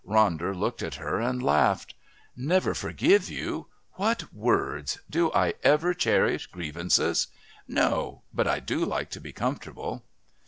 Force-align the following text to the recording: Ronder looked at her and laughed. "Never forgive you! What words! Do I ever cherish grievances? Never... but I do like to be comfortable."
Ronder 0.03 0.55
looked 0.57 0.81
at 0.81 0.95
her 0.95 1.19
and 1.19 1.43
laughed. 1.43 1.93
"Never 2.35 2.73
forgive 2.73 3.29
you! 3.29 3.67
What 3.97 4.33
words! 4.33 4.97
Do 5.07 5.31
I 5.31 5.53
ever 5.61 5.93
cherish 5.93 6.47
grievances? 6.47 7.27
Never... 7.67 8.13
but 8.33 8.47
I 8.47 8.61
do 8.61 8.83
like 8.83 9.11
to 9.11 9.21
be 9.21 9.31
comfortable." 9.31 10.03